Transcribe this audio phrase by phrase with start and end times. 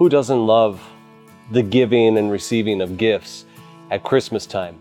[0.00, 0.80] Who doesn't love
[1.50, 3.44] the giving and receiving of gifts
[3.90, 4.78] at Christmas time?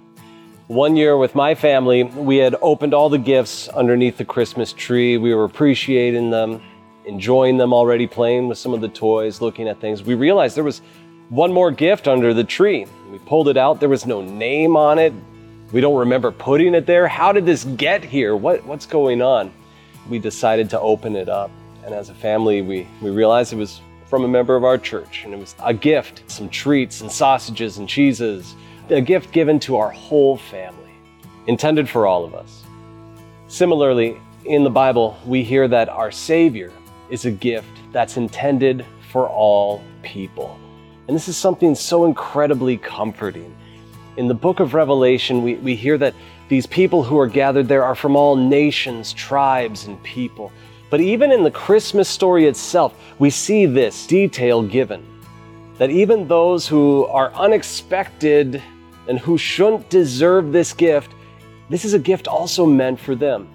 [0.67, 5.17] One year with my family, we had opened all the gifts underneath the Christmas tree.
[5.17, 6.61] We were appreciating them,
[7.03, 10.03] enjoying them already, playing with some of the toys, looking at things.
[10.03, 10.81] We realized there was
[11.27, 12.85] one more gift under the tree.
[13.11, 13.81] We pulled it out.
[13.81, 15.11] There was no name on it.
[15.73, 17.09] We don't remember putting it there.
[17.09, 18.37] How did this get here?
[18.37, 19.51] What, what's going on?
[20.07, 21.51] We decided to open it up.
[21.83, 25.23] And as a family, we, we realized it was from a member of our church.
[25.23, 28.55] And it was a gift some treats and sausages and cheeses
[28.89, 30.91] a gift given to our whole family,
[31.45, 32.63] intended for all of us.
[33.47, 36.71] Similarly, in the Bible, we hear that our Savior
[37.09, 40.59] is a gift that's intended for all people.
[41.07, 43.55] And this is something so incredibly comforting.
[44.17, 46.13] In the book of Revelation, we, we hear that
[46.49, 50.51] these people who are gathered there are from all nations, tribes, and people.
[50.89, 55.05] But even in the Christmas story itself, we see this detail given
[55.77, 58.61] that even those who are unexpected
[59.07, 61.13] and who shouldn't deserve this gift,
[61.69, 63.47] this is a gift also meant for them.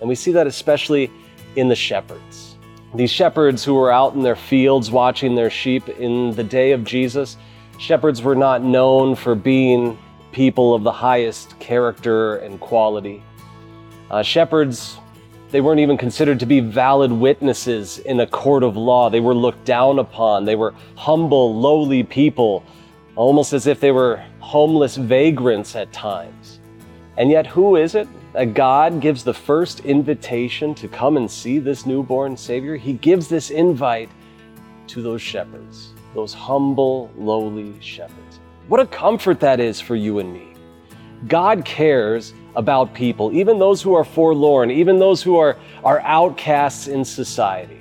[0.00, 1.10] And we see that especially
[1.56, 2.56] in the shepherds.
[2.94, 6.84] These shepherds who were out in their fields watching their sheep in the day of
[6.84, 7.36] Jesus,
[7.78, 9.98] shepherds were not known for being
[10.32, 13.22] people of the highest character and quality.
[14.10, 14.98] Uh, shepherds,
[15.50, 19.08] they weren't even considered to be valid witnesses in a court of law.
[19.08, 20.44] They were looked down upon.
[20.44, 22.64] They were humble, lowly people
[23.16, 26.60] almost as if they were homeless vagrants at times.
[27.16, 31.58] And yet, who is it that God gives the first invitation to come and see
[31.58, 32.76] this newborn Savior?
[32.76, 34.10] He gives this invite
[34.88, 38.38] to those shepherds, those humble, lowly shepherds.
[38.68, 40.54] What a comfort that is for you and me.
[41.26, 46.88] God cares about people, even those who are forlorn, even those who are, are outcasts
[46.88, 47.78] in society.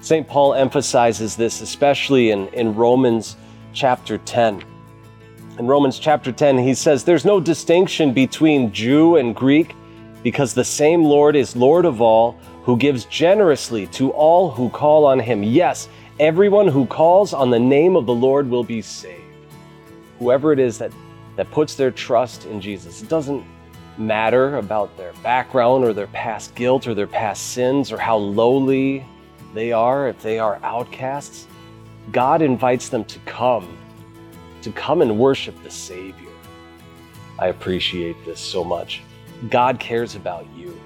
[0.00, 0.26] St.
[0.26, 3.36] Paul emphasizes this, especially in, in Romans
[3.72, 4.64] chapter 10.
[5.58, 9.76] In Romans chapter 10, he says, There's no distinction between Jew and Greek
[10.24, 12.32] because the same Lord is Lord of all,
[12.64, 15.42] who gives generously to all who call on him.
[15.42, 15.88] Yes,
[16.18, 19.22] everyone who calls on the name of the Lord will be saved.
[20.18, 20.92] Whoever it is that,
[21.36, 23.44] that puts their trust in Jesus, it doesn't
[23.98, 29.04] matter about their background or their past guilt or their past sins or how lowly
[29.54, 31.46] they are, if they are outcasts.
[32.10, 33.76] God invites them to come,
[34.62, 36.30] to come and worship the Savior.
[37.38, 39.02] I appreciate this so much.
[39.50, 40.78] God cares about you.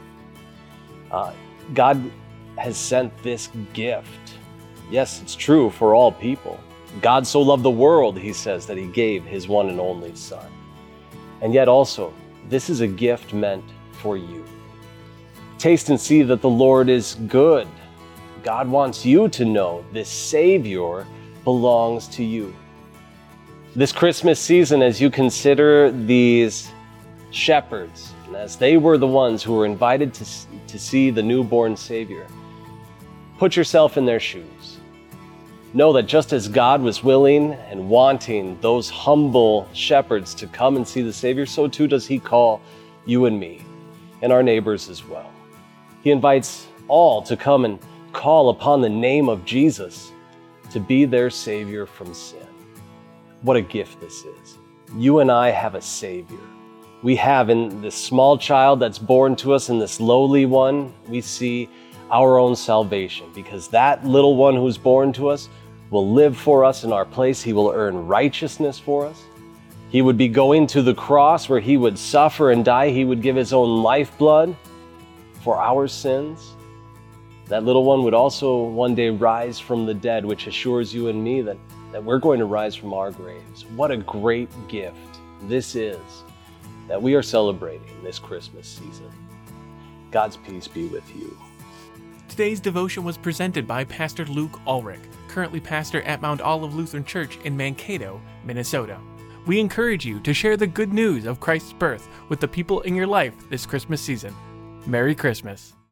[1.11, 1.33] Uh,
[1.75, 2.11] God
[2.57, 4.39] has sent this gift.
[4.91, 6.59] Yes, it's true for all people.
[7.03, 10.47] God so loved the world, he says, that he gave his one and only Son.
[11.43, 12.13] And yet, also,
[12.49, 14.45] this is a gift meant for you.
[15.59, 17.67] Taste and see that the Lord is good.
[18.43, 21.07] God wants you to know this Savior
[21.45, 22.55] belongs to you.
[23.75, 26.71] This Christmas season, as you consider these
[27.31, 30.25] shepherds, and as they were the ones who were invited to,
[30.67, 32.27] to see the newborn Savior,
[33.39, 34.76] put yourself in their shoes.
[35.77, 40.89] Know that just as God was willing and wanting those humble shepherds to come and
[40.89, 42.63] see the Savior, so too does He call
[43.05, 43.63] you and me
[44.23, 45.31] and our neighbors as well.
[46.03, 47.79] He invites all to come and
[48.15, 50.13] call upon the name of Jesus
[50.71, 52.49] to be their Savior from sin.
[53.43, 54.57] What a gift this is.
[54.97, 56.41] You and I have a Savior.
[57.03, 61.21] We have in this small child that's born to us, in this lowly one, we
[61.21, 61.69] see
[62.11, 65.51] our own salvation because that little one who's born to us
[65.91, 67.43] will live for us in our place.
[67.43, 69.23] He will earn righteousness for us.
[69.89, 72.91] He would be going to the cross where he would suffer and die.
[72.91, 74.57] He would give his own lifeblood
[75.43, 76.55] for our sins.
[77.47, 81.23] That little one would also one day rise from the dead, which assures you and
[81.23, 81.57] me that,
[81.93, 83.65] that we're going to rise from our graves.
[83.77, 84.99] What a great gift
[85.43, 86.01] this is
[86.89, 89.11] that we are celebrating this Christmas season.
[90.11, 91.37] God's peace be with you.
[92.29, 95.01] Today's devotion was presented by Pastor Luke Ulrich,
[95.37, 98.99] currently pastor at Mount Olive Lutheran Church in Mankato, Minnesota.
[99.45, 102.95] We encourage you to share the good news of Christ's birth with the people in
[102.95, 104.35] your life this Christmas season.
[104.87, 105.76] Merry Christmas.